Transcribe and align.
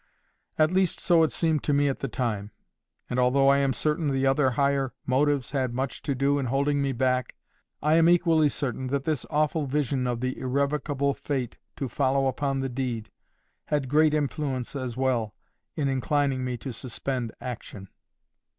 At 0.57 0.71
least 0.71 0.99
so 0.99 1.21
it 1.21 1.31
seemed 1.31 1.61
to 1.61 1.73
me 1.73 1.87
at 1.87 1.99
the 1.99 2.07
time; 2.07 2.49
and, 3.07 3.19
although 3.19 3.49
I 3.49 3.59
am 3.59 3.71
certain 3.71 4.07
the 4.07 4.25
other 4.25 4.49
higher 4.49 4.95
motives 5.05 5.51
had 5.51 5.75
much 5.75 6.01
to 6.01 6.15
do 6.15 6.39
in 6.39 6.47
holding 6.47 6.81
me 6.81 6.91
back, 6.91 7.35
I 7.83 7.97
am 7.97 8.09
equally 8.09 8.49
certain 8.49 8.87
that 8.87 9.03
this 9.03 9.27
awful 9.29 9.67
vision 9.67 10.07
of 10.07 10.19
the 10.19 10.39
irrevocable 10.39 11.13
fate 11.13 11.59
to 11.75 11.87
follow 11.87 12.25
upon 12.25 12.61
the 12.61 12.69
deed, 12.69 13.11
had 13.65 13.89
great 13.89 14.15
influence, 14.15 14.75
as 14.75 14.97
well, 14.97 15.35
in 15.75 15.87
inclining 15.87 16.43
me 16.43 16.57
to 16.57 16.73
suspend 16.73 17.31
action. 17.39 17.87